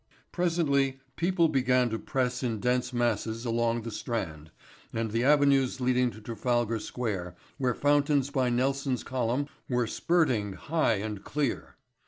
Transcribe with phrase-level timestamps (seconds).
[0.31, 4.49] Presently people began to press in dense masses along the Strand
[4.91, 10.95] and the avenues leading to Trafalgar Square where fountains by Nelson's column were spurting high
[10.95, 11.75] and clear.